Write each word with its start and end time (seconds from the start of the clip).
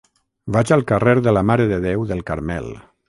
Vaig 0.55 0.71
al 0.75 0.83
carrer 0.91 1.13
de 1.27 1.33
la 1.37 1.43
Mare 1.51 1.67
de 1.73 1.79
Déu 1.85 2.07
del 2.13 2.25
Carmel. 2.31 2.73